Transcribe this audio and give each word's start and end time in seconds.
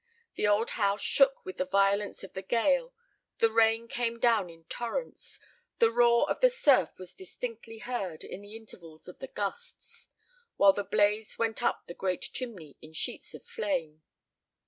The 0.33 0.47
old 0.47 0.71
house 0.71 1.03
shook 1.03 1.45
with 1.45 1.57
the 1.57 1.65
violence 1.65 2.23
of 2.23 2.33
the 2.33 2.41
gale; 2.41 2.91
the 3.37 3.51
rain 3.51 3.87
came 3.87 4.17
down 4.17 4.49
in 4.49 4.63
torrents; 4.63 5.39
the 5.77 5.91
roar 5.91 6.27
of 6.27 6.41
the 6.41 6.49
surf 6.49 6.97
was 6.97 7.13
distinctly 7.13 7.77
heard 7.77 8.23
in 8.23 8.41
the 8.41 8.55
intervals 8.55 9.07
of 9.07 9.19
the 9.19 9.27
gusts, 9.27 10.09
while 10.55 10.73
the 10.73 10.83
blaze 10.83 11.37
went 11.37 11.61
up 11.61 11.85
the 11.85 11.93
great 11.93 12.31
chimney 12.33 12.77
in 12.81 12.93
sheets 12.93 13.35
of 13.35 13.45
flame. 13.45 14.01